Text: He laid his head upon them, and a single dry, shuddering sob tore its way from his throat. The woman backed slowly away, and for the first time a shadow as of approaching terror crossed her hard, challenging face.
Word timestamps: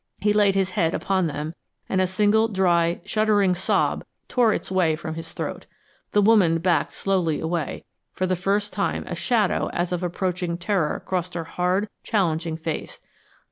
He 0.19 0.33
laid 0.33 0.55
his 0.55 0.71
head 0.71 0.95
upon 0.95 1.27
them, 1.27 1.53
and 1.87 2.01
a 2.01 2.07
single 2.07 2.47
dry, 2.47 3.01
shuddering 3.05 3.53
sob 3.53 4.03
tore 4.27 4.51
its 4.51 4.71
way 4.71 4.95
from 4.95 5.13
his 5.13 5.33
throat. 5.33 5.67
The 6.13 6.23
woman 6.23 6.57
backed 6.57 6.93
slowly 6.93 7.39
away, 7.39 7.73
and 7.73 7.83
for 8.17 8.25
the 8.25 8.35
first 8.35 8.73
time 8.73 9.03
a 9.05 9.13
shadow 9.13 9.69
as 9.73 9.91
of 9.91 10.01
approaching 10.01 10.57
terror 10.57 11.03
crossed 11.05 11.35
her 11.35 11.43
hard, 11.43 11.87
challenging 12.03 12.57
face. 12.57 12.99